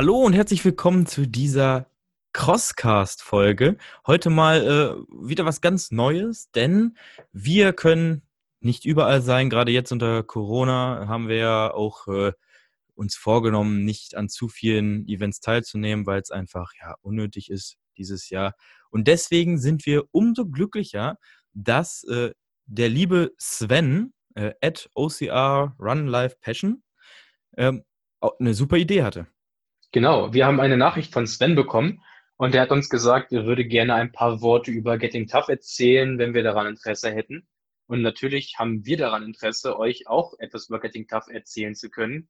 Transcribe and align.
Hallo 0.00 0.16
und 0.16 0.32
herzlich 0.32 0.64
willkommen 0.64 1.04
zu 1.04 1.28
dieser 1.28 1.86
Crosscast-Folge. 2.32 3.76
Heute 4.06 4.30
mal 4.30 4.62
äh, 4.66 5.28
wieder 5.28 5.44
was 5.44 5.60
ganz 5.60 5.90
Neues, 5.90 6.50
denn 6.52 6.96
wir 7.32 7.74
können 7.74 8.22
nicht 8.60 8.86
überall 8.86 9.20
sein. 9.20 9.50
Gerade 9.50 9.72
jetzt 9.72 9.92
unter 9.92 10.22
Corona 10.22 11.06
haben 11.06 11.28
wir 11.28 11.36
ja 11.36 11.74
auch 11.74 12.08
äh, 12.08 12.32
uns 12.94 13.14
vorgenommen, 13.14 13.84
nicht 13.84 14.16
an 14.16 14.30
zu 14.30 14.48
vielen 14.48 15.06
Events 15.06 15.40
teilzunehmen, 15.40 16.06
weil 16.06 16.22
es 16.22 16.30
einfach 16.30 16.72
ja 16.80 16.94
unnötig 17.02 17.50
ist 17.50 17.76
dieses 17.98 18.30
Jahr. 18.30 18.54
Und 18.88 19.06
deswegen 19.06 19.58
sind 19.58 19.84
wir 19.84 20.04
umso 20.12 20.46
glücklicher, 20.46 21.18
dass 21.52 22.04
äh, 22.04 22.30
der 22.64 22.88
liebe 22.88 23.32
Sven 23.36 24.14
äh, 24.34 24.54
at 24.62 24.88
OCR 24.94 25.76
Run 25.78 26.06
Life 26.06 26.36
Passion 26.40 26.82
ähm, 27.58 27.84
eine 28.38 28.54
super 28.54 28.78
Idee 28.78 29.02
hatte. 29.02 29.26
Genau, 29.92 30.32
wir 30.32 30.46
haben 30.46 30.60
eine 30.60 30.76
Nachricht 30.76 31.12
von 31.12 31.26
Sven 31.26 31.56
bekommen 31.56 32.02
und 32.36 32.54
er 32.54 32.62
hat 32.62 32.70
uns 32.70 32.88
gesagt, 32.88 33.32
er 33.32 33.44
würde 33.44 33.64
gerne 33.64 33.94
ein 33.94 34.12
paar 34.12 34.40
Worte 34.40 34.70
über 34.70 34.98
Getting 34.98 35.26
Tough 35.26 35.48
erzählen, 35.48 36.16
wenn 36.16 36.32
wir 36.32 36.44
daran 36.44 36.68
Interesse 36.68 37.10
hätten. 37.10 37.48
Und 37.86 38.02
natürlich 38.02 38.54
haben 38.56 38.86
wir 38.86 38.96
daran 38.96 39.24
Interesse, 39.24 39.76
euch 39.76 40.06
auch 40.06 40.34
etwas 40.38 40.68
über 40.68 40.78
Getting 40.78 41.08
Tough 41.08 41.26
erzählen 41.28 41.74
zu 41.74 41.90
können. 41.90 42.28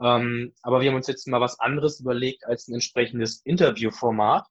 Ähm, 0.00 0.54
aber 0.62 0.80
wir 0.80 0.88
haben 0.88 0.96
uns 0.96 1.06
jetzt 1.06 1.28
mal 1.28 1.42
was 1.42 1.60
anderes 1.60 2.00
überlegt 2.00 2.46
als 2.46 2.68
ein 2.68 2.74
entsprechendes 2.74 3.42
Interviewformat. 3.44 4.46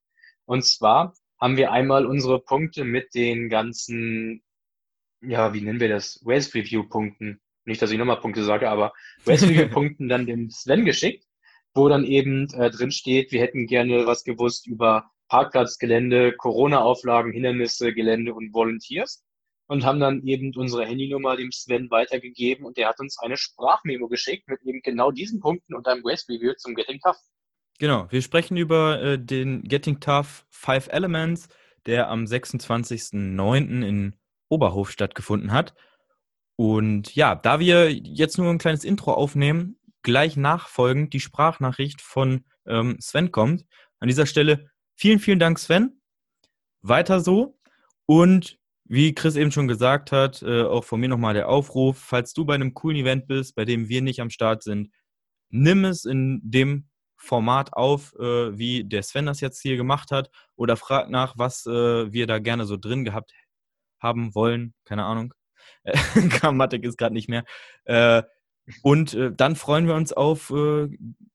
Und 0.45 0.63
zwar 0.63 1.15
haben 1.41 1.57
wir 1.57 1.71
einmal 1.71 2.05
unsere 2.05 2.39
Punkte 2.39 2.83
mit 2.83 3.15
den 3.15 3.49
ganzen, 3.49 4.43
ja, 5.21 5.55
wie 5.55 5.61
nennen 5.61 5.79
wir 5.79 5.89
das? 5.89 6.21
Race 6.23 6.53
Review 6.53 6.87
Punkten. 6.87 7.41
Nicht, 7.65 7.81
dass 7.81 7.89
ich 7.89 7.97
nochmal 7.97 8.19
Punkte 8.19 8.43
sage, 8.43 8.69
aber 8.69 8.93
Race 9.25 9.41
Review 9.49 9.69
Punkten 9.69 10.07
dann 10.07 10.27
dem 10.27 10.51
Sven 10.51 10.85
geschickt 10.85 11.25
wo 11.73 11.89
dann 11.89 12.05
eben 12.05 12.47
äh, 12.53 12.69
drin 12.69 12.91
steht, 12.91 13.31
wir 13.31 13.41
hätten 13.41 13.67
gerne 13.67 14.05
was 14.05 14.23
gewusst 14.23 14.67
über 14.67 15.09
Parkplatzgelände, 15.29 16.33
Corona-Auflagen, 16.33 17.31
Hindernisse, 17.31 17.93
Gelände 17.93 18.33
und 18.33 18.53
Volunteers 18.53 19.23
und 19.67 19.85
haben 19.85 19.99
dann 19.99 20.21
eben 20.23 20.53
unsere 20.55 20.85
Handynummer 20.85 21.35
dem 21.35 21.51
Sven 21.51 21.89
weitergegeben 21.89 22.65
und 22.65 22.77
der 22.77 22.89
hat 22.89 22.99
uns 22.99 23.17
eine 23.19 23.37
Sprachmemo 23.37 24.07
geschickt 24.07 24.47
mit 24.47 24.61
eben 24.61 24.81
genau 24.83 25.11
diesen 25.11 25.39
Punkten 25.39 25.73
und 25.73 25.87
einem 25.87 26.05
Race 26.05 26.27
Review 26.29 26.53
zum 26.57 26.75
Getting 26.75 26.99
Tough. 26.99 27.17
Genau, 27.79 28.07
wir 28.11 28.21
sprechen 28.21 28.57
über 28.57 29.01
äh, 29.01 29.19
den 29.19 29.63
Getting 29.63 29.99
Tough 29.99 30.45
Five 30.49 30.89
Elements, 30.89 31.47
der 31.85 32.09
am 32.09 32.25
26.09. 32.25 33.85
in 33.85 34.15
Oberhof 34.49 34.91
stattgefunden 34.91 35.51
hat. 35.51 35.73
Und 36.55 37.15
ja, 37.15 37.33
da 37.33 37.59
wir 37.59 37.91
jetzt 37.91 38.37
nur 38.37 38.49
ein 38.49 38.59
kleines 38.59 38.83
Intro 38.83 39.13
aufnehmen, 39.13 39.77
gleich 40.03 40.37
nachfolgend 40.37 41.13
die 41.13 41.19
Sprachnachricht 41.19 42.01
von 42.01 42.45
ähm, 42.65 42.97
Sven 42.99 43.31
kommt. 43.31 43.65
An 43.99 44.07
dieser 44.07 44.25
Stelle 44.25 44.69
vielen, 44.95 45.19
vielen 45.19 45.39
Dank, 45.39 45.59
Sven. 45.59 46.01
Weiter 46.81 47.19
so. 47.21 47.57
Und 48.05 48.59
wie 48.85 49.15
Chris 49.15 49.35
eben 49.35 49.51
schon 49.51 49.67
gesagt 49.67 50.11
hat, 50.11 50.41
äh, 50.41 50.63
auch 50.63 50.83
von 50.83 50.99
mir 50.99 51.09
nochmal 51.09 51.33
der 51.33 51.49
Aufruf, 51.49 51.97
falls 51.97 52.33
du 52.33 52.45
bei 52.45 52.53
einem 52.53 52.73
coolen 52.73 52.97
Event 52.97 53.27
bist, 53.27 53.55
bei 53.55 53.65
dem 53.65 53.87
wir 53.87 54.01
nicht 54.01 54.19
am 54.19 54.29
Start 54.29 54.61
sind, 54.61 54.91
nimm 55.49 55.85
es 55.85 56.05
in 56.05 56.41
dem 56.43 56.89
Format 57.15 57.73
auf, 57.73 58.13
äh, 58.19 58.57
wie 58.57 58.83
der 58.83 59.03
Sven 59.03 59.25
das 59.25 59.39
jetzt 59.39 59.61
hier 59.61 59.77
gemacht 59.77 60.11
hat, 60.11 60.29
oder 60.57 60.75
frag 60.75 61.09
nach, 61.09 61.35
was 61.37 61.65
äh, 61.65 62.11
wir 62.11 62.27
da 62.27 62.39
gerne 62.39 62.65
so 62.65 62.75
drin 62.75 63.05
gehabt 63.05 63.33
haben 63.99 64.35
wollen. 64.35 64.73
Keine 64.83 65.05
Ahnung. 65.05 65.33
Grammatik 66.29 66.83
ist 66.83 66.97
gerade 66.97 67.13
nicht 67.13 67.29
mehr. 67.29 67.45
Äh, 67.85 68.23
und 68.81 69.13
äh, 69.13 69.31
dann 69.35 69.55
freuen 69.55 69.87
wir 69.87 69.95
uns 69.95 70.13
auf 70.13 70.49
äh, 70.51 70.89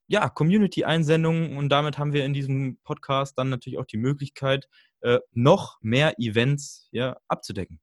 ja, 0.07 0.29
Community-Einsendungen 0.29 1.57
und 1.57 1.69
damit 1.69 1.99
haben 1.99 2.13
wir 2.13 2.25
in 2.25 2.33
diesem 2.33 2.79
Podcast 2.83 3.37
dann 3.37 3.51
natürlich 3.51 3.79
auch 3.79 3.85
die 3.85 3.99
Möglichkeit, 3.99 4.69
äh, 5.01 5.19
noch 5.33 5.79
mehr 5.83 6.19
Events 6.19 6.89
ja, 6.93 7.17
abzudecken. 7.29 7.81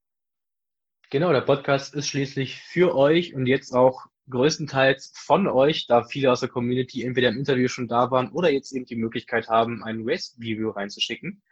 Genau, 1.12 1.32
der 1.32 1.42
Podcast 1.42 1.94
ist 1.94 2.08
schließlich 2.08 2.62
für 2.62 2.96
euch 2.96 3.36
und 3.36 3.46
jetzt 3.46 3.74
auch 3.74 4.08
größtenteils 4.30 5.14
von 5.16 5.48
euch, 5.48 5.86
da 5.86 6.04
viele 6.04 6.32
aus 6.32 6.40
der 6.40 6.50
Community 6.50 7.04
entweder 7.04 7.30
im 7.30 7.38
Interview 7.38 7.68
schon 7.68 7.88
da 7.88 8.10
waren 8.10 8.32
oder 8.32 8.52
jetzt 8.52 8.72
eben 8.72 8.86
die 8.86 8.96
Möglichkeit 8.96 9.48
haben, 9.48 9.84
ein 9.84 10.02
Race-Review 10.04 10.72
reinzuschicken. 10.72 11.44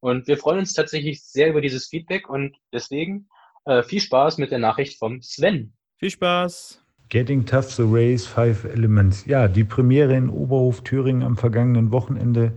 Und 0.00 0.26
wir 0.26 0.38
freuen 0.38 0.60
uns 0.60 0.72
tatsächlich 0.72 1.22
sehr 1.22 1.50
über 1.50 1.60
dieses 1.60 1.86
Feedback 1.86 2.28
und 2.28 2.56
deswegen 2.72 3.28
äh, 3.66 3.82
viel 3.82 4.00
Spaß 4.00 4.38
mit 4.38 4.50
der 4.50 4.58
Nachricht 4.58 4.98
vom 4.98 5.20
Sven. 5.20 5.76
Viel 5.98 6.10
Spaß! 6.10 6.81
Getting 7.12 7.44
Tough 7.44 7.70
the 7.72 7.82
Race, 7.82 8.24
Five 8.24 8.64
Elements. 8.64 9.26
Ja, 9.26 9.46
die 9.46 9.64
Premiere 9.64 10.16
in 10.16 10.30
Oberhof 10.30 10.80
Thüringen 10.80 11.22
am 11.22 11.36
vergangenen 11.36 11.90
Wochenende 11.92 12.52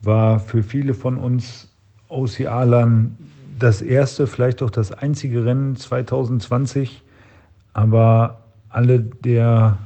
war 0.00 0.38
für 0.38 0.62
viele 0.62 0.94
von 0.94 1.16
uns 1.16 1.68
OCA-Lern 2.08 3.18
das 3.58 3.82
erste, 3.82 4.28
vielleicht 4.28 4.62
auch 4.62 4.70
das 4.70 4.92
einzige 4.92 5.44
Rennen 5.44 5.74
2020. 5.74 7.02
Aber 7.72 8.44
alle 8.68 9.00
der 9.00 9.78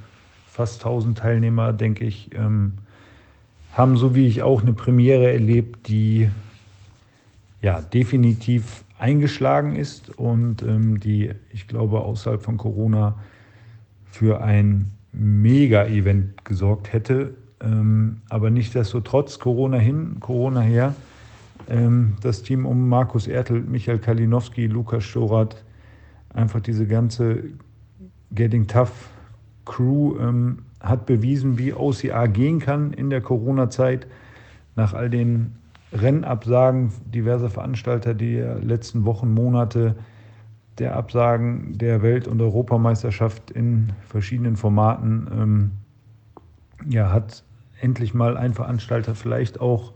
fast 0.48 0.84
1000 0.84 1.16
Teilnehmer, 1.16 1.72
denke 1.72 2.04
ich, 2.04 2.28
ähm, 2.34 2.74
haben 3.72 3.96
so 3.96 4.14
wie 4.14 4.26
ich 4.26 4.42
auch 4.42 4.60
eine 4.60 4.74
Premiere 4.74 5.32
erlebt, 5.32 5.88
die 5.88 6.28
ja 7.62 7.80
definitiv 7.80 8.84
eingeschlagen 8.98 9.76
ist 9.76 10.10
und 10.18 10.62
ähm, 10.62 11.00
die, 11.00 11.30
ich 11.54 11.66
glaube, 11.68 12.00
außerhalb 12.00 12.42
von 12.42 12.58
Corona 12.58 13.14
für 14.14 14.42
ein 14.42 14.92
Mega-Event 15.12 16.44
gesorgt 16.44 16.92
hätte. 16.92 17.34
Ähm, 17.60 18.18
aber 18.28 18.48
nichtsdestotrotz, 18.48 19.40
Corona 19.40 19.78
hin, 19.78 20.18
Corona 20.20 20.60
her, 20.60 20.94
ähm, 21.68 22.14
das 22.22 22.44
Team 22.44 22.64
um 22.64 22.88
Markus 22.88 23.26
Ertel, 23.26 23.62
Michael 23.62 23.98
Kalinowski, 23.98 24.68
Lukas 24.68 25.02
Storath, 25.02 25.64
einfach 26.32 26.60
diese 26.60 26.86
ganze 26.86 27.42
Getting 28.30 28.68
Tough 28.68 29.10
Crew 29.64 30.16
ähm, 30.20 30.58
hat 30.78 31.06
bewiesen, 31.06 31.58
wie 31.58 31.72
OCA 31.72 32.28
gehen 32.28 32.60
kann 32.60 32.92
in 32.92 33.10
der 33.10 33.20
Corona-Zeit. 33.20 34.06
Nach 34.76 34.94
all 34.94 35.10
den 35.10 35.56
Rennabsagen 35.92 36.92
diverser 37.12 37.50
Veranstalter, 37.50 38.14
die 38.14 38.36
letzten 38.36 39.04
Wochen, 39.06 39.34
Monate 39.34 39.96
der 40.78 40.96
Absagen 40.96 41.78
der 41.78 42.02
Welt- 42.02 42.28
und 42.28 42.40
Europameisterschaft 42.40 43.50
in 43.50 43.92
verschiedenen 44.08 44.56
Formaten 44.56 45.28
ähm, 45.32 45.70
ja, 46.88 47.12
hat 47.12 47.44
endlich 47.80 48.14
mal 48.14 48.36
ein 48.36 48.54
Veranstalter 48.54 49.14
vielleicht 49.14 49.60
auch 49.60 49.92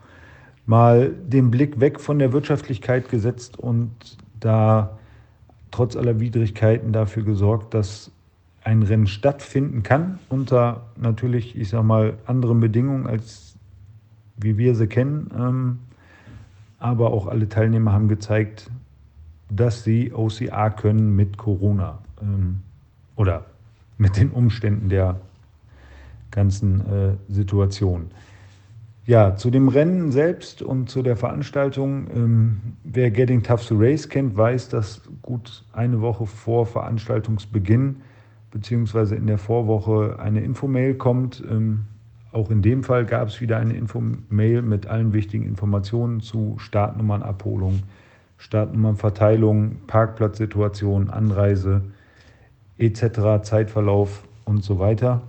mal 0.67 1.11
den 1.11 1.51
Blick 1.51 1.81
weg 1.81 2.01
von 2.01 2.19
der 2.19 2.33
Wirtschaftlichkeit 2.33 3.09
gesetzt 3.09 3.59
und 3.59 4.19
da 4.39 4.99
trotz 5.71 5.97
aller 5.97 6.21
Widrigkeiten 6.21 6.93
dafür 6.93 7.25
gesorgt, 7.25 7.75
dass 7.75 8.11
ein 8.65 8.83
Rennen 8.83 9.07
stattfinden 9.07 9.83
kann, 9.83 10.19
unter 10.29 10.83
natürlich, 10.97 11.57
ich 11.57 11.71
sag 11.71 11.85
mal, 11.85 12.19
anderen 12.27 12.61
Bedingungen, 12.61 13.07
als 13.07 13.57
wie 14.37 14.59
wir 14.59 14.75
sie 14.75 14.87
kennen. 14.87 15.31
Ähm, 15.37 15.79
aber 16.79 17.13
auch 17.13 17.27
alle 17.27 17.49
Teilnehmer 17.49 17.93
haben 17.93 18.09
gezeigt, 18.09 18.71
dass 19.51 19.85
sie 19.85 20.13
OCA 20.13 20.71
können 20.71 21.17
mit 21.17 21.37
Corona 21.37 21.99
ähm, 22.21 22.61
oder 23.17 23.47
mit 23.97 24.17
den 24.17 24.31
Umständen 24.31 24.89
der 24.89 25.21
ganzen 26.31 26.81
äh, 26.81 27.33
Situation. 27.33 28.11
Ja, 29.07 29.37
zu 29.37 29.51
dem 29.51 29.69
Rennen 29.69 30.13
selbst 30.13 30.61
und 30.61 30.91
zu 30.91 31.03
der 31.03 31.17
Veranstaltung. 31.17 32.09
Ähm, 32.15 32.61
wer 32.85 33.11
Getting 33.11 33.43
Tough 33.43 33.67
to 33.67 33.75
Race 33.79 34.07
kennt, 34.09 34.37
weiß, 34.37 34.69
dass 34.69 35.01
gut 35.23 35.65
eine 35.73 36.03
Woche 36.03 36.27
vor 36.27 36.67
Veranstaltungsbeginn 36.67 37.97
beziehungsweise 38.51 39.15
in 39.15 39.27
der 39.27 39.39
Vorwoche 39.39 40.19
eine 40.19 40.41
Infomail 40.41 40.95
kommt. 40.95 41.43
Ähm, 41.51 41.85
auch 42.33 42.51
in 42.51 42.61
dem 42.61 42.83
Fall 42.85 43.07
gab 43.07 43.29
es 43.29 43.41
wieder 43.41 43.57
eine 43.57 43.75
Infomail 43.75 44.61
mit 44.61 44.87
allen 44.87 45.13
wichtigen 45.15 45.47
Informationen 45.47 46.21
zu 46.21 46.57
Startnummernabholung, 46.59 47.83
Startnummernverteilung, 48.39 49.77
Parkplatzsituation, 49.87 51.11
Anreise 51.11 51.83
etc., 52.79 53.43
Zeitverlauf 53.43 54.25
und 54.45 54.65
so 54.65 54.79
weiter. 54.79 55.21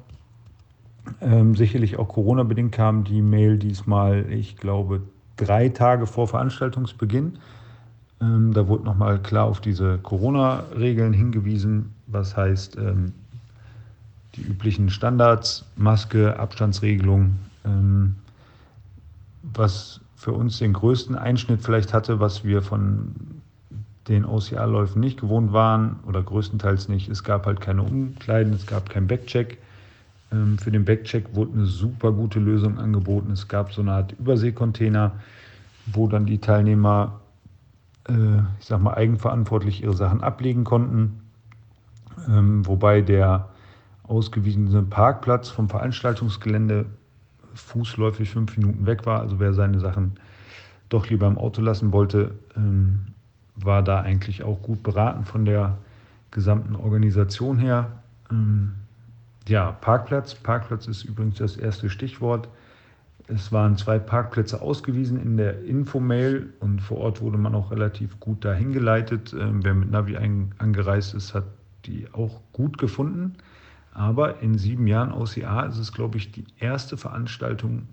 Ähm, 1.21 1.56
sicherlich 1.56 1.97
auch 1.97 2.07
Corona-bedingt 2.07 2.71
kam 2.71 3.03
die 3.03 3.21
Mail 3.21 3.57
diesmal, 3.57 4.31
ich 4.31 4.57
glaube, 4.57 5.01
drei 5.38 5.69
Tage 5.69 6.06
vor 6.06 6.27
Veranstaltungsbeginn. 6.27 7.39
Ähm, 8.21 8.53
da 8.53 8.67
wurde 8.67 8.83
nochmal 8.83 9.19
klar 9.19 9.45
auf 9.45 9.59
diese 9.59 9.97
Corona-Regeln 9.97 11.13
hingewiesen, 11.13 11.94
was 12.07 12.38
heißt 12.38 12.77
ähm, 12.77 13.13
die 14.35 14.41
üblichen 14.41 14.89
Standards, 14.89 15.65
Maske, 15.75 16.38
Abstandsregelung, 16.39 17.35
ähm, 17.65 18.15
was 19.41 20.01
für 20.19 20.33
uns 20.33 20.60
den 20.60 20.74
größten 20.74 21.16
Einschnitt 21.16 21.62
vielleicht 21.63 21.94
hatte, 21.94 22.19
was 22.19 22.44
wir 22.44 22.62
von 22.62 23.16
den 24.10 24.25
OCR-Läufen 24.25 25.00
nicht 25.00 25.18
gewohnt 25.18 25.54
waren 25.54 26.01
oder 26.06 26.21
größtenteils 26.21 26.89
nicht. 26.89 27.07
Es 27.07 27.24
gab 27.24 27.45
halt 27.45 27.62
keine 27.62 27.83
Umkleiden, 27.83 28.51
es 28.51 28.66
gab 28.66 28.89
keinen 28.89 29.07
Backcheck. 29.07 29.60
Ähm, 30.33 30.57
für 30.57 30.71
den 30.71 30.83
Backcheck 30.83 31.33
wurde 31.36 31.54
eine 31.54 31.66
super 31.68 32.12
gute 32.12 32.39
Lösung 32.42 32.77
angeboten. 32.80 33.31
Es 33.31 33.48
gab 33.48 33.71
so 33.71 33.80
eine 33.80 33.94
Art 33.94 34.12
Überseekontainer, 34.19 35.13
wo 35.86 36.10
dann 36.10 36.25
die 36.25 36.39
Teilnehmer, 36.39 37.21
äh, 38.10 38.39
ich 38.60 38.66
sag 38.66 38.81
mal, 38.81 38.95
eigenverantwortlich 38.95 39.83
ihre 39.83 39.95
Sachen 39.95 40.21
ablegen 40.21 40.66
konnten. 40.66 41.21
Ähm, 42.27 42.68
wobei 42.68 43.00
der 43.00 43.48
ausgewiesene 44.04 44.83
Parkplatz 44.83 45.48
vom 45.48 45.69
Veranstaltungsgelände 45.69 46.88
fußläufig 47.54 48.30
fünf 48.30 48.57
Minuten 48.57 48.86
weg 48.86 49.06
war. 49.06 49.22
Also 49.22 49.40
wer 49.40 49.54
seine 49.54 49.80
Sachen 49.80 50.13
doch 50.90 51.10
lieber 51.10 51.28
im 51.28 51.38
Auto 51.38 51.62
lassen 51.62 51.92
wollte, 51.92 52.36
ähm, 52.56 53.07
war 53.56 53.84
da 53.84 54.01
eigentlich 54.01 54.44
auch 54.44 54.62
gut 54.62 54.84
beraten 54.84 55.25
von 55.25 55.46
der 55.46 55.78
gesamten 56.31 56.75
Organisation 56.75 57.57
her. 57.57 57.92
Ähm, 58.31 58.74
ja, 59.48 59.72
Parkplatz. 59.72 60.36
Parkplatz 60.36 60.88
ist 60.88 61.04
übrigens 61.04 61.38
das 61.38 61.57
erste 61.57 61.90
Stichwort. 61.90 62.48
Es 63.28 63.52
waren 63.52 63.78
zwei 63.78 64.00
Parkplätze 64.00 64.62
ausgewiesen 64.62 65.22
in 65.22 65.38
der 65.38 65.63
Infomail 65.63 66.52
und 66.60 66.81
vor 66.81 66.98
Ort 66.98 67.22
wurde 67.22 67.38
man 67.38 67.54
auch 67.54 67.72
relativ 67.72 68.19
gut 68.19 68.44
dahin 68.44 68.74
geleitet. 68.74 69.34
Ähm, 69.34 69.63
wer 69.63 69.75
mit 69.75 69.92
Navi 69.92 70.18
angereist 70.18 71.13
ist, 71.13 71.36
hat 71.36 71.45
die 71.86 72.07
auch 72.12 72.42
gut 72.54 72.78
gefunden. 72.78 73.36
Aber 73.94 74.41
in 74.41 74.57
sieben 74.57 74.88
Jahren 74.88 75.12
OCA 75.12 75.63
ist 75.63 75.77
es, 75.77 75.91
glaube 75.91 76.18
ich, 76.18 76.31
die 76.31 76.45
erste 76.59 76.97
Veranstaltung, 76.97 77.88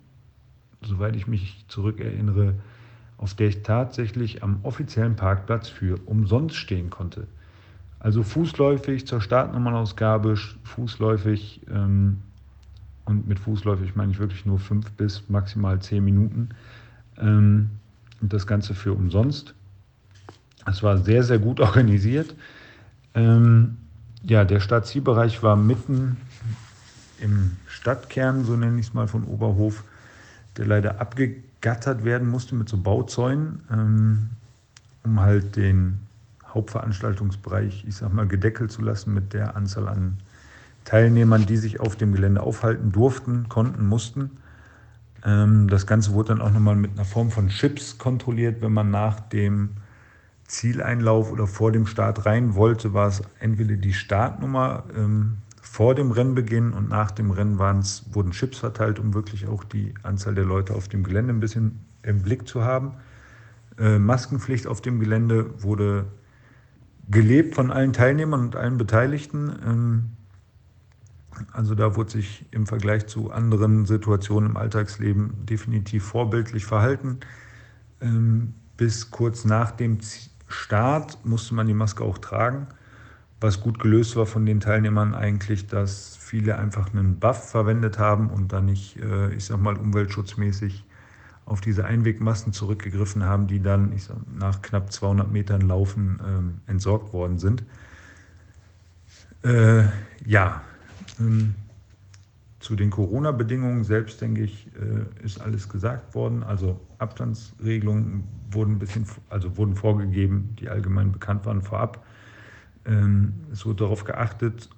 soweit 0.82 1.16
ich 1.16 1.26
mich 1.26 1.64
zurückerinnere, 1.68 2.54
auf 3.18 3.34
der 3.34 3.48
ich 3.48 3.62
tatsächlich 3.62 4.42
am 4.42 4.60
offiziellen 4.62 5.16
Parkplatz 5.16 5.68
für 5.68 5.98
umsonst 6.06 6.56
stehen 6.56 6.90
konnte. 6.90 7.26
Also 7.98 8.22
fußläufig 8.22 9.06
zur 9.06 9.20
Startnummernausgabe, 9.20 10.36
fußläufig 10.64 11.62
ähm, 11.70 12.18
und 13.06 13.26
mit 13.26 13.38
fußläufig 13.38 13.96
meine 13.96 14.12
ich 14.12 14.18
wirklich 14.18 14.44
nur 14.44 14.58
fünf 14.58 14.92
bis 14.92 15.28
maximal 15.28 15.80
zehn 15.80 16.04
Minuten. 16.04 16.50
Ähm, 17.18 17.70
und 18.20 18.32
das 18.32 18.46
Ganze 18.46 18.74
für 18.74 18.92
umsonst. 18.92 19.54
Es 20.66 20.82
war 20.82 20.98
sehr, 20.98 21.22
sehr 21.22 21.38
gut 21.38 21.60
organisiert. 21.60 22.34
Ähm, 23.14 23.78
ja, 24.26 24.44
der 24.44 24.60
Stadtzielbereich 24.60 25.42
war 25.42 25.56
mitten 25.56 26.16
im 27.20 27.56
Stadtkern, 27.66 28.44
so 28.44 28.56
nenne 28.56 28.80
ich 28.80 28.88
es 28.88 28.94
mal, 28.94 29.08
von 29.08 29.24
Oberhof, 29.24 29.84
der 30.56 30.66
leider 30.66 31.00
abgegattert 31.00 32.04
werden 32.04 32.28
musste 32.28 32.54
mit 32.54 32.68
so 32.68 32.76
Bauzäunen, 32.76 33.60
ähm, 33.72 34.30
um 35.04 35.20
halt 35.20 35.56
den 35.56 36.00
Hauptveranstaltungsbereich, 36.52 37.84
ich 37.86 37.96
sag 37.96 38.12
mal, 38.12 38.26
gedeckelt 38.26 38.72
zu 38.72 38.82
lassen 38.82 39.14
mit 39.14 39.32
der 39.32 39.56
Anzahl 39.56 39.88
an 39.88 40.18
Teilnehmern, 40.84 41.46
die 41.46 41.56
sich 41.56 41.80
auf 41.80 41.96
dem 41.96 42.12
Gelände 42.12 42.42
aufhalten 42.42 42.92
durften, 42.92 43.48
konnten, 43.48 43.86
mussten. 43.86 44.30
Ähm, 45.24 45.68
das 45.68 45.86
Ganze 45.86 46.12
wurde 46.12 46.28
dann 46.28 46.40
auch 46.40 46.50
nochmal 46.50 46.76
mit 46.76 46.92
einer 46.92 47.04
Form 47.04 47.30
von 47.30 47.48
Chips 47.48 47.98
kontrolliert, 47.98 48.60
wenn 48.60 48.72
man 48.72 48.90
nach 48.90 49.20
dem 49.20 49.70
Zieleinlauf 50.48 51.32
oder 51.32 51.46
vor 51.46 51.72
dem 51.72 51.86
Start 51.86 52.26
rein 52.26 52.54
wollte, 52.54 52.94
war 52.94 53.08
es 53.08 53.22
entweder 53.40 53.76
die 53.76 53.92
Startnummer 53.92 54.84
ähm, 54.96 55.38
vor 55.60 55.94
dem 55.94 56.10
Rennbeginn 56.10 56.72
und 56.72 56.88
nach 56.88 57.10
dem 57.10 57.30
Rennen 57.30 57.58
wurden 57.58 58.30
Chips 58.30 58.58
verteilt, 58.58 58.98
um 58.98 59.14
wirklich 59.14 59.46
auch 59.46 59.64
die 59.64 59.94
Anzahl 60.02 60.34
der 60.34 60.44
Leute 60.44 60.74
auf 60.74 60.88
dem 60.88 61.02
Gelände 61.02 61.34
ein 61.34 61.40
bisschen 61.40 61.80
im 62.02 62.22
Blick 62.22 62.46
zu 62.48 62.64
haben. 62.64 62.92
Äh, 63.78 63.98
Maskenpflicht 63.98 64.66
auf 64.66 64.80
dem 64.80 65.00
Gelände 65.00 65.62
wurde 65.62 66.06
gelebt 67.10 67.54
von 67.54 67.70
allen 67.70 67.92
Teilnehmern 67.92 68.40
und 68.40 68.56
allen 68.56 68.78
Beteiligten. 68.78 69.52
Ähm, 69.66 70.10
also 71.52 71.74
da 71.74 71.96
wurde 71.96 72.12
sich 72.12 72.46
im 72.52 72.66
Vergleich 72.66 73.06
zu 73.06 73.30
anderen 73.30 73.84
Situationen 73.84 74.50
im 74.50 74.56
Alltagsleben 74.56 75.44
definitiv 75.44 76.04
vorbildlich 76.04 76.64
verhalten. 76.64 77.18
Ähm, 78.00 78.54
bis 78.76 79.10
kurz 79.10 79.44
nach 79.44 79.72
dem 79.72 79.98
Start 80.48 81.24
musste 81.24 81.54
man 81.54 81.66
die 81.66 81.74
Maske 81.74 82.04
auch 82.04 82.18
tragen. 82.18 82.66
Was 83.40 83.60
gut 83.60 83.78
gelöst 83.78 84.16
war 84.16 84.26
von 84.26 84.46
den 84.46 84.60
Teilnehmern 84.60 85.14
eigentlich, 85.14 85.66
dass 85.66 86.16
viele 86.16 86.58
einfach 86.58 86.92
einen 86.92 87.18
Buff 87.18 87.50
verwendet 87.50 87.98
haben 87.98 88.30
und 88.30 88.52
dann 88.52 88.64
nicht, 88.64 88.96
äh, 88.96 89.34
ich 89.34 89.44
sag 89.44 89.60
mal, 89.60 89.76
umweltschutzmäßig 89.76 90.84
auf 91.44 91.60
diese 91.60 91.84
Einwegmassen 91.84 92.52
zurückgegriffen 92.52 93.24
haben, 93.24 93.46
die 93.46 93.60
dann 93.60 93.96
sag, 93.98 94.16
nach 94.36 94.62
knapp 94.62 94.92
200 94.92 95.30
Metern 95.30 95.60
Laufen 95.60 96.20
ähm, 96.26 96.60
entsorgt 96.66 97.12
worden 97.12 97.38
sind. 97.38 97.62
Äh, 99.44 99.84
ja, 100.24 100.62
ähm, 101.20 101.54
zu 102.66 102.74
den 102.74 102.90
Corona-Bedingungen 102.90 103.84
selbst, 103.84 104.20
denke 104.20 104.42
ich, 104.42 104.66
äh, 104.74 105.24
ist 105.24 105.40
alles 105.40 105.68
gesagt 105.68 106.16
worden. 106.16 106.42
Also 106.42 106.80
Abstandsregelungen 106.98 108.24
wurden 108.50 108.72
ein 108.72 108.78
bisschen, 108.80 109.06
also 109.28 109.56
wurden 109.56 109.76
vorgegeben, 109.76 110.56
die 110.58 110.68
allgemein 110.68 111.12
bekannt 111.12 111.46
waren 111.46 111.62
vorab. 111.62 112.04
Ähm, 112.84 113.34
es 113.52 113.64
wurde 113.64 113.84
darauf 113.84 114.02
geachtet 114.02 114.68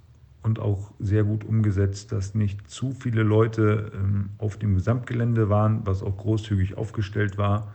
und 0.42 0.58
auch 0.58 0.92
sehr 0.98 1.24
gut 1.24 1.44
umgesetzt, 1.44 2.12
dass 2.12 2.34
nicht 2.34 2.68
zu 2.68 2.92
viele 2.92 3.22
Leute 3.22 3.90
ähm, 3.94 4.28
auf 4.36 4.58
dem 4.58 4.74
Gesamtgelände 4.74 5.48
waren, 5.48 5.86
was 5.86 6.02
auch 6.02 6.18
großzügig 6.18 6.76
aufgestellt 6.76 7.38
war 7.38 7.72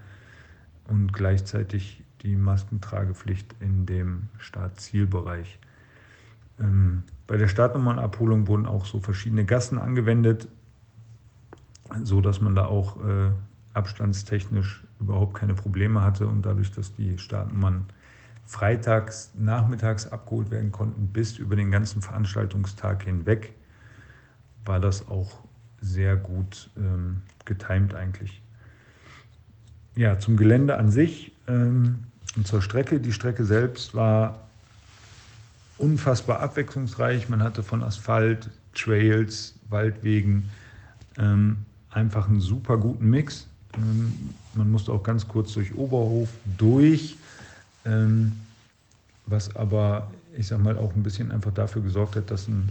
und 0.88 1.12
gleichzeitig 1.12 2.04
die 2.22 2.36
Maskentragepflicht 2.36 3.56
in 3.62 3.88
dem 3.88 4.30
Startzielbereich. 4.38 5.58
Ähm, 6.60 7.04
bei 7.28 7.38
der 7.38 7.48
Startnummernabholung 7.48 8.48
wurden 8.48 8.66
auch 8.66 8.86
so 8.86 9.00
verschiedene 9.00 9.46
Gassen 9.46 9.78
angewendet, 9.80 10.48
so 12.04 12.22
dass 12.22 12.42
man 12.42 12.56
da 12.56 12.66
auch 12.66 12.98
äh, 13.04 13.32
abstandstechnisch 13.74 14.84
überhaupt 15.00 15.36
keine 15.36 15.54
Probleme 15.54 16.02
hatte 16.02 16.28
und 16.28 16.46
dadurch, 16.46 16.72
dass 16.72 16.94
die 16.94 17.18
Startnummern 17.18 17.86
freitags, 18.46 19.32
nachmittags 19.36 20.08
abgeholt 20.08 20.52
werden 20.52 20.72
konnten, 20.72 21.08
bis 21.08 21.38
über 21.38 21.56
den 21.56 21.72
ganzen 21.72 22.02
Veranstaltungstag 22.02 23.04
hinweg, 23.04 23.54
war 24.66 24.80
das 24.80 25.08
auch 25.08 25.44
sehr 25.82 26.16
gut 26.16 26.70
ähm, 26.78 27.22
getimt 27.46 27.94
eigentlich. 27.96 28.42
Ja, 29.96 30.18
zum 30.20 30.38
Gelände 30.38 30.78
an 30.78 30.90
sich 30.90 31.36
ähm, 31.48 32.06
und 32.36 32.48
zur 32.48 32.62
Strecke. 32.62 33.00
Die 33.00 33.12
Strecke 33.12 33.46
selbst 33.46 33.94
war 33.94 34.48
unfassbar 35.78 36.40
abwechslungsreich. 36.40 37.30
Man 37.30 37.44
hatte 37.44 37.64
von 37.64 37.84
Asphalt, 37.84 38.50
Trails, 38.74 39.56
Waldwegen 39.70 40.50
ähm, 41.18 41.58
einfach 41.92 42.28
einen 42.28 42.42
super 42.42 42.78
guten 42.78 43.10
Mix. 43.10 43.48
Ähm, 43.76 44.34
man 44.56 44.72
musste 44.72 44.92
auch 44.92 45.04
ganz 45.04 45.28
kurz 45.28 45.54
durch 45.54 45.76
Oberhof 45.76 46.30
durch, 46.58 47.18
ähm, 47.86 48.34
was 49.26 49.56
aber, 49.56 50.12
ich 50.38 50.48
sag 50.48 50.62
mal, 50.62 50.78
auch 50.78 50.96
ein 50.96 51.04
bisschen 51.04 51.32
einfach 51.32 51.54
dafür 51.54 51.82
gesorgt 51.82 52.16
hat, 52.16 52.30
dass 52.30 52.48
ein 52.48 52.70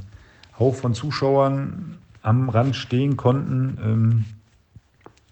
Hauch 0.59 0.75
von 0.75 0.95
Zuschauern 0.95 1.99
am 2.23 2.49
Rand 2.49 2.77
stehen 2.77 3.17
konnten, 3.17 3.79
ähm, 3.83 4.25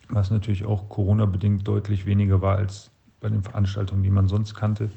was 0.08 0.30
natürlich 0.30 0.64
auch 0.64 0.88
Corona-bedingt 0.88 1.66
deutlich 1.66 2.04
weniger 2.04 2.42
war 2.42 2.56
als 2.56 2.90
bei 3.20 3.28
den 3.28 3.42
Veranstaltungen, 3.42 4.02
die 4.02 4.10
man 4.10 4.28
sonst 4.28 4.54
kannte. 4.54 4.90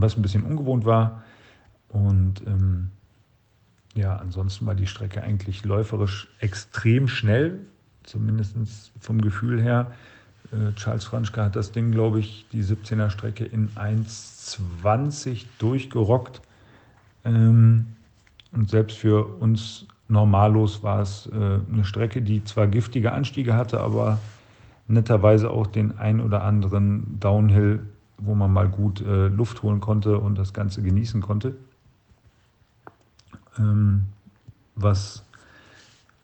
Was 0.00 0.16
ein 0.16 0.22
bisschen 0.22 0.44
ungewohnt 0.44 0.84
war. 0.84 1.22
Und 1.88 2.46
ähm, 2.46 2.90
ja, 3.94 4.16
ansonsten 4.16 4.66
war 4.66 4.74
die 4.74 4.86
Strecke 4.86 5.22
eigentlich 5.22 5.64
läuferisch 5.64 6.28
extrem 6.38 7.08
schnell, 7.08 7.58
zumindest 8.04 8.92
vom 9.00 9.20
Gefühl 9.20 9.60
her. 9.60 9.90
Äh, 10.52 10.72
Charles 10.74 11.04
Franschke 11.04 11.42
hat 11.42 11.56
das 11.56 11.72
Ding, 11.72 11.90
glaube 11.90 12.20
ich, 12.20 12.46
die 12.52 12.62
17er 12.62 13.10
Strecke 13.10 13.44
in 13.44 13.68
1,20 13.70 15.46
durchgerockt. 15.58 16.40
Ähm, 17.24 17.86
und 18.52 18.70
selbst 18.70 18.98
für 18.98 19.26
uns 19.40 19.86
normallos 20.08 20.82
war 20.82 21.00
es 21.00 21.28
äh, 21.32 21.34
eine 21.72 21.84
Strecke, 21.84 22.22
die 22.22 22.44
zwar 22.44 22.66
giftige 22.66 23.12
Anstiege 23.12 23.54
hatte, 23.54 23.80
aber 23.80 24.18
netterweise 24.88 25.50
auch 25.50 25.66
den 25.66 25.98
ein 25.98 26.20
oder 26.20 26.42
anderen 26.42 27.18
Downhill 27.20 27.80
wo 28.20 28.34
man 28.34 28.52
mal 28.52 28.68
gut 28.68 29.00
äh, 29.00 29.28
Luft 29.28 29.62
holen 29.62 29.80
konnte 29.80 30.18
und 30.18 30.36
das 30.36 30.52
Ganze 30.52 30.82
genießen 30.82 31.20
konnte. 31.20 31.56
Ähm, 33.58 34.04
was 34.76 35.24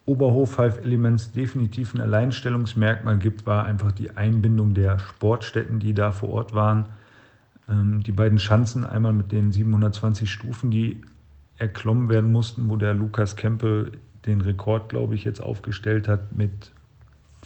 Oberhof 0.06 0.52
Five 0.52 0.78
Elements 0.78 1.32
definitiv 1.32 1.94
ein 1.94 2.00
Alleinstellungsmerkmal 2.00 3.18
gibt, 3.18 3.46
war 3.46 3.64
einfach 3.64 3.92
die 3.92 4.16
Einbindung 4.16 4.74
der 4.74 4.98
Sportstätten, 4.98 5.80
die 5.80 5.94
da 5.94 6.12
vor 6.12 6.30
Ort 6.30 6.54
waren. 6.54 6.86
Ähm, 7.68 8.02
die 8.02 8.12
beiden 8.12 8.38
Schanzen, 8.38 8.86
einmal 8.86 9.12
mit 9.12 9.32
den 9.32 9.50
720 9.50 10.30
Stufen, 10.30 10.70
die 10.70 11.02
erklommen 11.58 12.08
werden 12.08 12.30
mussten, 12.30 12.68
wo 12.68 12.76
der 12.76 12.94
Lukas 12.94 13.34
Kempe 13.34 13.92
den 14.26 14.40
Rekord, 14.40 14.88
glaube 14.88 15.14
ich, 15.14 15.24
jetzt 15.24 15.40
aufgestellt 15.40 16.08
hat 16.08 16.36
mit 16.36 16.72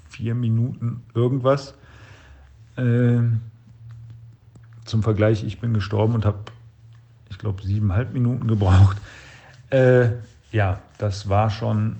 vier 0.08 0.34
Minuten 0.34 1.02
irgendwas. 1.14 1.74
Ähm, 2.76 3.40
zum 4.90 5.02
Vergleich, 5.02 5.44
ich 5.44 5.60
bin 5.60 5.72
gestorben 5.72 6.14
und 6.14 6.26
habe, 6.26 6.38
ich 7.30 7.38
glaube, 7.38 7.62
siebeneinhalb 7.62 8.12
Minuten 8.12 8.46
gebraucht. 8.46 8.96
Äh, 9.72 10.16
ja, 10.50 10.80
das 10.98 11.28
war 11.28 11.48
schon 11.48 11.98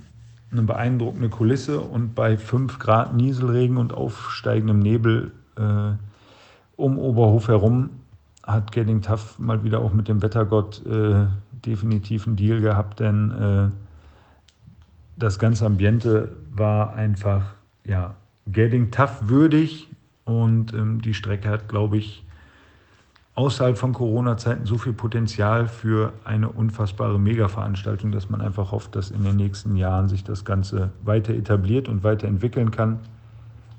eine 0.50 0.62
beeindruckende 0.62 1.28
Kulisse 1.28 1.78
und 1.78 2.16
bei 2.16 2.37
5 2.37 2.80
Grad 2.80 3.14
Nieselregen 3.14 3.76
und 3.76 3.94
aufsteigendem 3.94 4.80
Nebel 4.80 5.30
äh, 5.56 5.92
um 6.75 6.99
Oberhof 6.99 7.47
herum 7.47 7.90
hat 8.42 8.73
Getting 8.73 9.02
Tough 9.02 9.38
mal 9.38 9.62
wieder 9.62 9.80
auch 9.80 9.92
mit 9.92 10.09
dem 10.09 10.23
Wettergott 10.23 10.85
äh, 10.85 11.26
definitiv 11.64 12.26
einen 12.26 12.37
Deal 12.37 12.61
gehabt, 12.61 12.99
denn 12.99 13.30
äh, 13.30 13.68
das 15.16 15.38
ganze 15.38 15.66
Ambiente 15.66 16.32
war 16.50 16.94
einfach 16.94 17.54
ja, 17.85 18.14
Getting 18.49 18.90
Tough 18.90 19.28
würdig 19.28 19.88
und 20.25 20.73
ähm, 20.75 21.00
die 21.02 21.14
Strecke 21.14 21.49
hat, 21.49 21.68
glaube 21.68 21.99
ich, 21.99 22.25
außerhalb 23.34 23.78
von 23.78 23.92
Corona-Zeiten 23.92 24.66
so 24.66 24.76
viel 24.76 24.92
Potenzial 24.92 25.68
für 25.68 26.12
eine 26.25 26.49
unfassbare 26.49 27.18
Mega-Veranstaltung, 27.18 28.12
dass 28.12 28.28
man 28.28 28.40
einfach 28.40 28.72
hofft, 28.72 28.96
dass 28.96 29.10
in 29.10 29.22
den 29.25 29.37
nächsten 29.37 29.76
Jahren 29.76 30.08
sich 30.08 30.25
das 30.25 30.44
Ganze 30.44 30.90
weiter 31.02 31.32
etabliert 31.32 31.88
und 31.88 32.02
weiterentwickeln 32.02 32.70
kann 32.70 33.00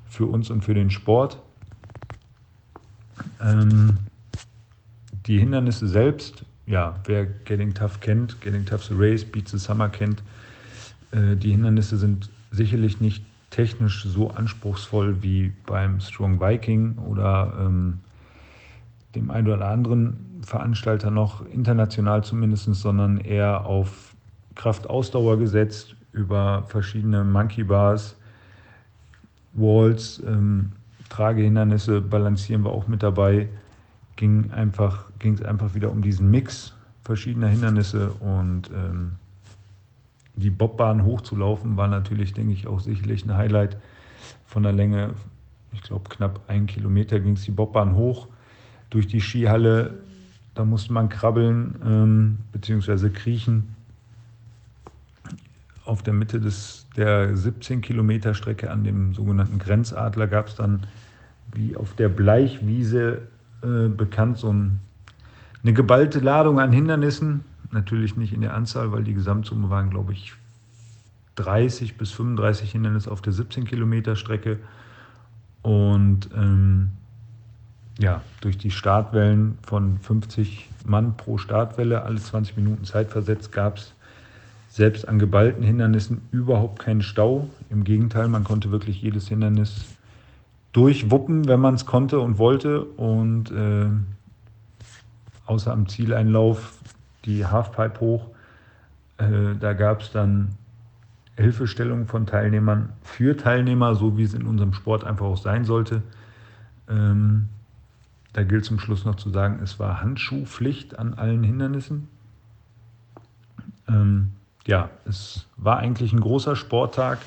für 0.09 0.25
uns 0.25 0.49
und 0.49 0.63
für 0.63 0.73
den 0.73 0.89
Sport. 0.89 1.39
Ähm, 3.41 3.97
die 5.25 5.37
Hindernisse 5.37 5.87
selbst, 5.87 6.43
ja, 6.65 6.95
wer 7.05 7.25
Getting 7.25 7.73
Tough 7.73 7.99
kennt, 7.99 8.41
Getting 8.41 8.65
Tough 8.65 8.83
the 8.85 8.95
Race, 8.97 9.23
Beat 9.23 9.47
the 9.49 9.57
Summer 9.57 9.89
kennt, 9.89 10.23
äh, 11.11 11.35
die 11.35 11.51
Hindernisse 11.51 11.97
sind 11.97 12.29
sicherlich 12.51 12.99
nicht 12.99 13.23
technisch 13.49 14.03
so 14.05 14.31
anspruchsvoll 14.31 15.21
wie 15.21 15.53
beim 15.65 15.99
Strong 15.99 16.39
Viking 16.39 16.97
oder 16.97 17.53
ähm, 17.59 17.99
dem 19.15 19.31
einen 19.31 19.47
oder 19.47 19.67
anderen 19.67 20.41
Veranstalter 20.43 21.11
noch, 21.11 21.45
international 21.45 22.23
zumindest, 22.23 22.73
sondern 22.75 23.17
eher 23.17 23.65
auf 23.65 24.15
Kraftausdauer 24.55 25.37
gesetzt 25.37 25.95
über 26.13 26.63
verschiedene 26.67 27.23
Monkey 27.23 27.63
Bars, 27.63 28.17
Walls, 29.53 30.21
ähm, 30.25 30.71
Tragehindernisse 31.09 32.01
balancieren 32.01 32.63
wir 32.63 32.71
auch 32.71 32.87
mit 32.87 33.03
dabei. 33.03 33.49
Ging 34.15 34.51
einfach, 34.51 35.11
einfach 35.45 35.75
wieder 35.75 35.91
um 35.91 36.01
diesen 36.01 36.31
Mix 36.31 36.73
verschiedener 37.03 37.47
Hindernisse 37.47 38.11
und 38.11 38.69
ähm, 38.73 39.13
die 40.35 40.49
Bobbahn 40.49 41.03
hochzulaufen 41.03 41.75
war 41.75 41.87
natürlich, 41.87 42.33
denke 42.33 42.53
ich, 42.53 42.67
auch 42.67 42.79
sicherlich 42.79 43.25
ein 43.25 43.35
Highlight 43.35 43.77
von 44.45 44.63
der 44.63 44.71
Länge. 44.71 45.13
Ich 45.73 45.81
glaube, 45.81 46.09
knapp 46.09 46.41
ein 46.47 46.67
Kilometer 46.67 47.19
ging 47.19 47.33
es 47.33 47.43
die 47.43 47.51
Bobbahn 47.51 47.95
hoch 47.95 48.27
durch 48.91 49.07
die 49.07 49.21
Skihalle. 49.21 49.95
Da 50.53 50.63
musste 50.63 50.93
man 50.93 51.09
krabbeln 51.09 51.75
ähm, 51.83 52.37
bzw. 52.51 53.09
kriechen. 53.09 53.75
Auf 55.83 56.03
der 56.03 56.13
Mitte 56.13 56.39
des, 56.39 56.85
der 56.95 57.35
17 57.35 57.81
Kilometer 57.81 58.35
Strecke 58.35 58.69
an 58.69 58.83
dem 58.83 59.15
sogenannten 59.15 59.57
Grenzadler 59.57 60.27
gab 60.27 60.47
es 60.47 60.55
dann, 60.55 60.85
wie 61.53 61.75
auf 61.75 61.95
der 61.95 62.09
Bleichwiese 62.09 63.23
äh, 63.63 63.87
bekannt, 63.87 64.37
so 64.37 64.53
ein, 64.53 64.79
eine 65.63 65.73
geballte 65.73 66.19
Ladung 66.19 66.59
an 66.59 66.71
Hindernissen. 66.71 67.43
Natürlich 67.71 68.17
nicht 68.17 68.33
in 68.33 68.41
der 68.41 68.53
Anzahl, 68.53 68.91
weil 68.91 69.03
die 69.03 69.13
Gesamtsumme 69.13 69.69
waren, 69.69 69.89
glaube 69.89 70.13
ich, 70.13 70.33
30 71.35 71.97
bis 71.97 72.11
35 72.11 72.71
Hindernisse 72.71 73.09
auf 73.09 73.21
der 73.21 73.33
17 73.33 73.65
Kilometer 73.65 74.15
Strecke. 74.15 74.59
Und 75.61 76.29
ähm, 76.35 76.89
ja, 78.01 78.21
durch 78.41 78.57
die 78.57 78.71
Startwellen 78.71 79.57
von 79.61 79.99
50 79.99 80.69
Mann 80.85 81.15
pro 81.17 81.37
Startwelle, 81.37 82.01
alle 82.03 82.17
20 82.17 82.57
Minuten 82.57 82.83
zeitversetzt, 82.83 83.51
gab 83.51 83.77
es 83.77 83.93
selbst 84.69 85.07
an 85.07 85.19
geballten 85.19 85.63
Hindernissen 85.63 86.21
überhaupt 86.31 86.79
keinen 86.79 87.03
Stau. 87.03 87.47
Im 87.69 87.83
Gegenteil, 87.83 88.27
man 88.27 88.43
konnte 88.43 88.71
wirklich 88.71 89.01
jedes 89.01 89.27
Hindernis 89.27 89.85
durchwuppen, 90.71 91.47
wenn 91.47 91.59
man 91.59 91.75
es 91.75 91.85
konnte 91.85 92.19
und 92.19 92.39
wollte. 92.39 92.83
Und 92.83 93.51
äh, 93.51 93.85
außer 95.45 95.71
am 95.71 95.87
Zieleinlauf 95.87 96.73
die 97.25 97.45
Halfpipe 97.45 97.99
hoch, 97.99 98.27
äh, 99.17 99.55
da 99.59 99.73
gab 99.73 100.01
es 100.01 100.11
dann 100.11 100.55
Hilfestellung 101.37 102.07
von 102.07 102.25
Teilnehmern 102.25 102.89
für 103.03 103.37
Teilnehmer, 103.37 103.93
so 103.93 104.17
wie 104.17 104.23
es 104.23 104.33
in 104.33 104.47
unserem 104.47 104.73
Sport 104.73 105.03
einfach 105.03 105.25
auch 105.25 105.37
sein 105.37 105.65
sollte. 105.65 106.01
Ähm, 106.89 107.49
da 108.33 108.43
gilt 108.43 108.65
zum 108.65 108.79
Schluss 108.79 109.05
noch 109.05 109.15
zu 109.15 109.29
sagen, 109.29 109.59
es 109.61 109.79
war 109.79 110.01
Handschuhpflicht 110.01 110.97
an 110.97 111.13
allen 111.15 111.43
Hindernissen. 111.43 112.07
Ähm, 113.87 114.31
ja, 114.65 114.89
es 115.05 115.47
war 115.57 115.77
eigentlich 115.77 116.13
ein 116.13 116.21
großer 116.21 116.55
Sporttag 116.55 117.19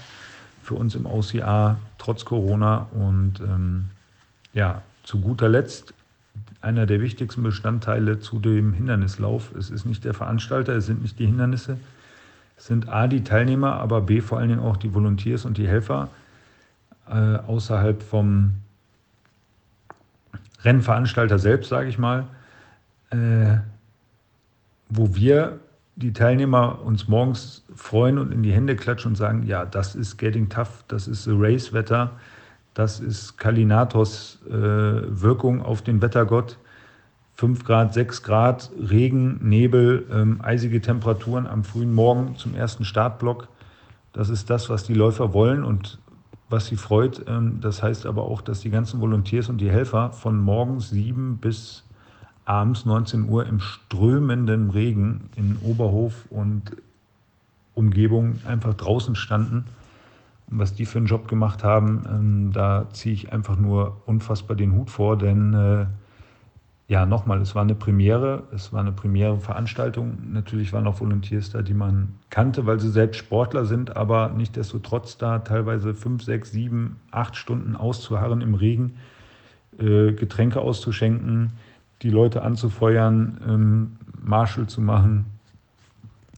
für 0.63 0.75
uns 0.75 0.95
im 0.95 1.05
OCA, 1.05 1.77
trotz 1.99 2.25
Corona. 2.25 2.87
Und 2.93 3.41
ähm, 3.41 3.91
ja, 4.55 4.83
zu 5.03 5.21
guter 5.21 5.49
Letzt 5.49 5.93
einer 6.63 6.87
der 6.87 7.01
wichtigsten 7.03 7.43
Bestandteile 7.43 8.21
zu 8.21 8.39
dem 8.39 8.73
Hindernislauf. 8.73 9.55
Es 9.55 9.69
ist 9.69 9.85
nicht 9.85 10.05
der 10.05 10.15
Veranstalter, 10.15 10.75
es 10.75 10.87
sind 10.87 11.03
nicht 11.03 11.19
die 11.19 11.27
Hindernisse, 11.27 11.77
es 12.57 12.67
sind 12.67 12.89
A, 12.89 13.07
die 13.07 13.23
Teilnehmer, 13.23 13.75
aber 13.75 14.01
B, 14.01 14.23
vor 14.23 14.39
allen 14.39 14.49
Dingen 14.49 14.63
auch 14.63 14.79
die 14.79 14.95
Volunteers 14.95 15.45
und 15.45 15.59
die 15.59 15.69
Helfer 15.69 16.09
äh, 17.09 17.37
außerhalb 17.37 18.03
vom 18.03 18.55
Rennveranstalter 20.64 21.38
selbst, 21.38 21.68
sage 21.68 21.88
ich 21.88 21.99
mal, 21.99 22.26
äh, 23.11 23.59
wo 24.88 25.14
wir 25.14 25.61
die 25.97 26.12
Teilnehmer 26.12 26.83
uns 26.83 27.06
morgens 27.09 27.64
freuen 27.75 28.18
und 28.18 28.33
in 28.33 28.42
die 28.42 28.52
Hände 28.52 28.75
klatschen 28.75 29.12
und 29.12 29.16
sagen, 29.16 29.44
ja, 29.47 29.64
das 29.64 29.94
ist 29.94 30.16
Getting 30.16 30.49
Tough, 30.49 30.85
das 30.88 31.06
ist 31.06 31.25
The 31.25 31.35
Race-Wetter, 31.35 32.12
das 32.75 32.99
ist 32.99 33.38
Kalinatos 33.38 34.40
äh, 34.49 34.52
Wirkung 34.52 35.62
auf 35.62 35.83
den 35.83 36.02
Wettergott. 36.02 36.59
5 37.37 37.64
Grad, 37.64 37.94
6 37.94 38.23
Grad, 38.23 38.71
Regen, 38.78 39.40
Nebel, 39.42 40.06
ähm, 40.12 40.40
eisige 40.42 40.80
Temperaturen 40.80 41.47
am 41.47 41.64
frühen 41.64 41.92
Morgen 41.92 42.37
zum 42.37 42.54
ersten 42.54 42.85
Startblock. 42.85 43.49
Das 44.12 44.28
ist 44.28 44.50
das, 44.50 44.71
was 44.71 44.85
die 44.85 44.94
Läufer 44.94 45.33
wollen 45.33 45.64
und 45.64 45.99
was 46.55 46.67
sie 46.67 46.77
freut. 46.77 47.25
Ähm, 47.27 47.59
das 47.61 47.83
heißt 47.83 48.07
aber 48.07 48.23
auch, 48.23 48.41
dass 48.41 48.61
die 48.61 48.71
ganzen 48.71 49.01
Volunteers 49.01 49.49
und 49.49 49.59
die 49.59 49.71
Helfer 49.71 50.13
von 50.13 50.39
morgens 50.41 50.91
7 50.91 51.39
bis 51.39 51.85
abends 52.45 52.87
19 52.87 53.29
Uhr 53.29 53.47
im 53.47 53.59
strömenden 53.59 54.71
Regen 54.71 55.31
in 55.35 55.57
Oberhof 55.63 56.27
und 56.31 56.77
Umgebung 57.75 58.39
einfach 58.47 58.75
draußen 58.75 59.17
standen. 59.17 59.65
Und 60.49 60.59
was 60.59 60.75
die 60.75 60.87
für 60.87 60.99
einen 60.99 61.07
Job 61.07 61.27
gemacht 61.27 61.65
haben, 61.65 62.05
ähm, 62.09 62.53
da 62.53 62.87
ziehe 62.93 63.15
ich 63.15 63.33
einfach 63.33 63.57
nur 63.57 64.01
unfassbar 64.07 64.57
den 64.57 64.75
Hut 64.75 64.91
vor, 64.91 65.19
denn 65.19 65.55
äh, 65.55 65.87
ja, 66.87 67.07
nochmal, 67.07 67.41
es 67.41 67.55
war 67.55 67.62
eine 67.62 67.75
Premiere, 67.75 68.43
es 68.53 68.73
war 68.73 68.81
eine 68.81 68.93
Premiere-Veranstaltung. 68.93 70.19
Natürlich 70.33 70.73
waren 70.75 70.87
auch 70.87 71.00
Volunteers 71.00 71.50
da, 71.50 71.62
die 71.62 71.73
man 71.73 72.14
kannte, 72.29 72.67
weil 72.67 72.79
sie 72.79 72.91
selbst 72.91 73.19
Sportler 73.19 73.64
sind, 73.64 73.97
aber 73.97 74.29
nichtdestotrotz 74.29 75.17
da 75.17 75.38
teilweise 75.38 75.95
fünf, 75.95 76.23
sechs, 76.23 76.53
sieben, 76.53 76.97
acht 77.11 77.37
Stunden 77.37 77.75
auszuharren 77.75 78.43
im 78.43 78.55
Regen, 78.55 78.97
äh, 79.79 80.12
Getränke 80.12 80.61
auszuschenken, 80.61 81.53
die 82.03 82.11
Leute 82.11 82.43
anzufeuern, 82.43 83.41
ähm, 83.49 83.97
Marshall 84.23 84.67
zu 84.67 84.83
machen. 84.83 85.25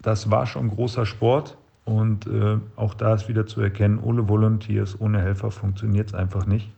Das 0.00 0.30
war 0.30 0.46
schon 0.46 0.68
großer 0.68 1.06
Sport 1.06 1.56
und 1.84 2.28
äh, 2.28 2.58
auch 2.76 2.94
da 2.94 3.14
ist 3.14 3.28
wieder 3.28 3.46
zu 3.46 3.60
erkennen, 3.60 3.98
ohne 3.98 4.28
Volunteers, 4.28 5.00
ohne 5.00 5.20
Helfer 5.20 5.50
funktioniert 5.50 6.10
es 6.10 6.14
einfach 6.14 6.46
nicht. 6.46 6.70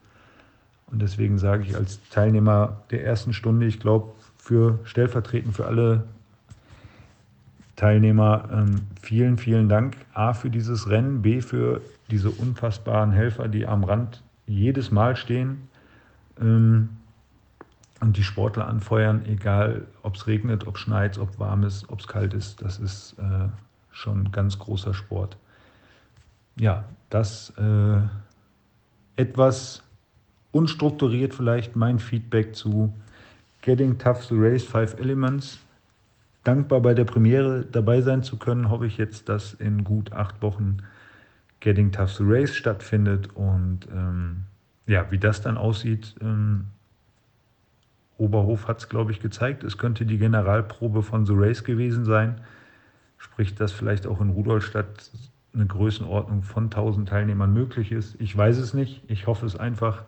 Und 0.91 1.03
deswegen 1.03 1.39
sage 1.39 1.65
ich 1.65 1.77
als 1.77 2.01
Teilnehmer 2.11 2.83
der 2.91 3.05
ersten 3.05 3.33
Stunde, 3.33 3.67
ich 3.67 3.81
glaube, 3.81 4.13
für 4.37 4.79
stellvertretend 4.85 5.55
für 5.55 5.67
alle 5.67 6.05
Teilnehmer 7.77 8.49
ähm, 8.53 8.87
vielen, 9.01 9.39
vielen 9.39 9.69
Dank. 9.69 9.97
A 10.13 10.33
für 10.33 10.51
dieses 10.51 10.89
Rennen, 10.89 11.23
B 11.23 11.41
für 11.41 11.81
diese 12.11 12.31
unfassbaren 12.31 13.13
Helfer, 13.13 13.49
die 13.49 13.67
am 13.67 13.85
Rand 13.85 14.23
jedes 14.47 14.91
Mal 14.91 15.17
stehen 15.17 15.69
ähm, 16.41 16.89
und 18.01 18.17
die 18.17 18.25
Sportler 18.25 18.67
anfeuern, 18.67 19.25
egal 19.27 19.87
ob 20.03 20.17
es 20.17 20.27
regnet, 20.27 20.67
ob 20.67 20.77
es 20.77 20.81
schneit, 20.81 21.19
ob 21.19 21.39
warm 21.39 21.63
ist, 21.63 21.89
ob 21.91 22.01
es 22.01 22.09
kalt 22.09 22.35
ist. 22.35 22.63
Das 22.63 22.79
ist 22.79 23.15
äh, 23.19 23.49
schon 23.93 24.33
ganz 24.33 24.59
großer 24.59 24.95
Sport. 24.95 25.37
Ja, 26.57 26.85
das 27.11 27.53
äh, 27.59 28.01
etwas 29.15 29.83
unstrukturiert 30.53 31.35
vielleicht 31.35 31.77
mein 31.77 31.99
Feedback 31.99 32.55
zu 32.55 32.93
Getting 33.63 33.99
Tough 33.99 34.27
to 34.27 34.35
Race 34.37 34.65
Five 34.65 34.99
Elements. 34.99 35.59
Dankbar 36.45 36.81
bei 36.81 36.95
der 36.95 37.05
Premiere 37.05 37.67
dabei 37.71 38.01
sein 38.01 38.23
zu 38.23 38.39
können, 38.39 38.71
hoffe 38.71 38.87
ich 38.87 38.97
jetzt, 38.97 39.29
dass 39.29 39.55
in 39.55 39.85
gut 39.85 40.13
acht 40.13 40.41
Wochen 40.41 40.79
Getting 41.61 41.93
Tough 41.93 42.17
to 42.17 42.25
Race 42.27 42.55
stattfindet 42.55 43.35
und 43.35 43.81
ähm, 43.93 44.45
ja, 44.87 45.11
wie 45.11 45.19
das 45.19 45.43
dann 45.43 45.59
aussieht, 45.59 46.15
ähm, 46.21 46.65
Oberhof 48.17 48.67
hat 48.67 48.79
es, 48.79 48.89
glaube 48.89 49.13
ich, 49.13 49.21
gezeigt. 49.21 49.63
Es 49.63 49.79
könnte 49.79 50.05
die 50.05 50.19
Generalprobe 50.19 51.03
von 51.03 51.25
The 51.25 51.35
Race 51.37 51.63
gewesen 51.63 52.05
sein. 52.05 52.41
Sprich, 53.17 53.55
dass 53.55 53.71
vielleicht 53.73 54.07
auch 54.07 54.21
in 54.21 54.31
Rudolstadt 54.31 55.11
eine 55.55 55.67
Größenordnung 55.67 56.43
von 56.43 56.65
1000 56.65 57.09
Teilnehmern 57.09 57.53
möglich 57.53 57.93
ist. 57.93 58.21
Ich 58.21 58.37
weiß 58.37 58.59
es 58.59 58.75
nicht. 58.75 59.03
Ich 59.09 59.27
hoffe 59.27 59.47
es 59.47 59.57
einfach. 59.57 60.05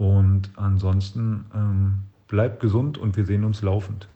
Und 0.00 0.48
ansonsten 0.56 1.44
ähm, 1.54 1.98
bleibt 2.26 2.60
gesund 2.60 2.96
und 2.96 3.18
wir 3.18 3.26
sehen 3.26 3.44
uns 3.44 3.60
laufend. 3.60 4.08